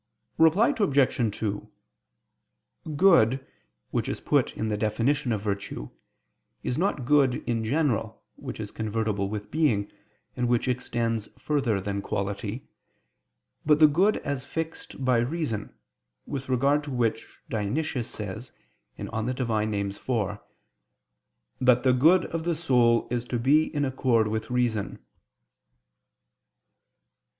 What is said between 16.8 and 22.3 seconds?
to which Dionysius says (Div. Nom. iv) "that the good